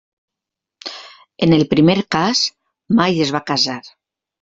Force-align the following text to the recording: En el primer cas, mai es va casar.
En 1.47 1.55
el 1.59 1.67
primer 1.75 1.99
cas, 2.19 2.45
mai 3.03 3.25
es 3.29 3.39
va 3.41 3.49
casar. 3.55 3.83